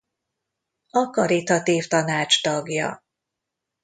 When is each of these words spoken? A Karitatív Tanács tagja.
A 0.89 1.09
Karitatív 1.09 1.87
Tanács 1.87 2.41
tagja. 2.41 3.03